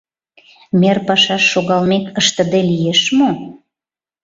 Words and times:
Мер 0.79 0.97
пашаш 1.07 1.43
шогалмек, 1.51 2.05
ыштыде 2.19 2.59
лиеш 2.69 3.01
мо? 3.17 3.29